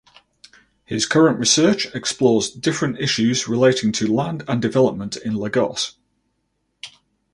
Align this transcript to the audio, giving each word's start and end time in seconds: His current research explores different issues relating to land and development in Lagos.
His 0.83 1.05
current 1.05 1.37
research 1.37 1.85
explores 1.93 2.49
different 2.49 2.97
issues 2.99 3.47
relating 3.47 3.91
to 3.91 4.11
land 4.11 4.43
and 4.47 4.59
development 4.59 5.15
in 5.15 5.35
Lagos. 5.35 5.95